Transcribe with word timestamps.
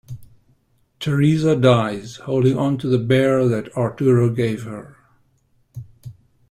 Teresa 0.99 1.55
dies 1.55 2.15
holding 2.15 2.57
on 2.57 2.75
to 2.79 2.87
the 2.87 2.97
bear 2.97 3.47
that 3.47 3.71
Arturo 3.77 4.31
gave 4.31 4.63
her. 4.63 4.95